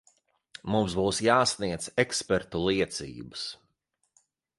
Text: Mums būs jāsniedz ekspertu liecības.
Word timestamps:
Mums 0.75 0.93
būs 0.99 1.19
jāsniedz 1.27 1.89
ekspertu 2.05 2.61
liecības. 2.69 3.45